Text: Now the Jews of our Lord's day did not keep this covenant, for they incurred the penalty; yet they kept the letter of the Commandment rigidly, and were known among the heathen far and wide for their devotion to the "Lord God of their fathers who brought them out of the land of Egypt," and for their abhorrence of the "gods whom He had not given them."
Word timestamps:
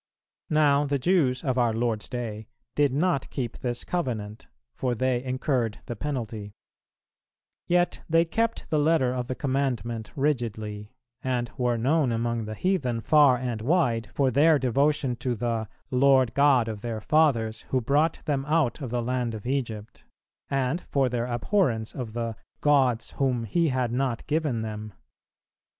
Now 0.49 0.85
the 0.87 0.97
Jews 0.97 1.43
of 1.43 1.59
our 1.59 1.73
Lord's 1.75 2.09
day 2.09 2.47
did 2.73 2.91
not 2.91 3.29
keep 3.29 3.59
this 3.59 3.83
covenant, 3.83 4.47
for 4.73 4.95
they 4.95 5.23
incurred 5.23 5.77
the 5.85 5.95
penalty; 5.95 6.53
yet 7.67 8.01
they 8.09 8.25
kept 8.25 8.67
the 8.71 8.79
letter 8.79 9.13
of 9.13 9.27
the 9.27 9.35
Commandment 9.35 10.11
rigidly, 10.15 10.91
and 11.23 11.51
were 11.55 11.77
known 11.77 12.11
among 12.11 12.45
the 12.45 12.55
heathen 12.55 12.99
far 13.01 13.37
and 13.37 13.61
wide 13.61 14.09
for 14.15 14.31
their 14.31 14.57
devotion 14.57 15.15
to 15.17 15.35
the 15.35 15.67
"Lord 15.91 16.33
God 16.33 16.67
of 16.67 16.81
their 16.81 16.99
fathers 16.99 17.61
who 17.69 17.79
brought 17.79 18.25
them 18.25 18.43
out 18.47 18.81
of 18.81 18.89
the 18.89 19.03
land 19.03 19.35
of 19.35 19.45
Egypt," 19.45 20.03
and 20.49 20.81
for 20.89 21.09
their 21.09 21.27
abhorrence 21.27 21.93
of 21.93 22.13
the 22.13 22.35
"gods 22.59 23.11
whom 23.19 23.43
He 23.43 23.67
had 23.67 23.91
not 23.91 24.25
given 24.25 24.63
them." 24.63 24.93